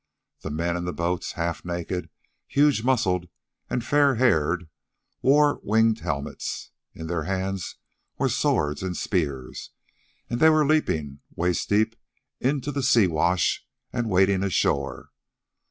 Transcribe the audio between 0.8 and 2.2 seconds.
the boats, half naked,